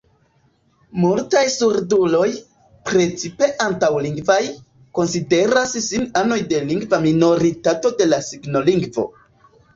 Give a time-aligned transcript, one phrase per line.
[1.01, 2.29] Multaj surduloj,
[2.91, 4.39] precipe antaŭ-lingvaj,
[5.01, 9.09] konsideras sin anoj de lingva minoritato de la signolingvo.